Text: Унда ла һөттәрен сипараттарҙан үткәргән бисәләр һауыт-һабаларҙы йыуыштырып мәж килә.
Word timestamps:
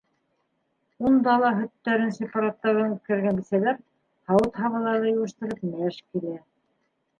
Унда 1.09 1.35
ла 1.41 1.51
һөттәрен 1.57 2.13
сипараттарҙан 2.15 2.97
үткәргән 2.97 3.39
бисәләр 3.43 3.79
һауыт-һабаларҙы 4.33 5.15
йыуыштырып 5.15 5.65
мәж 5.79 6.03
килә. 6.03 6.37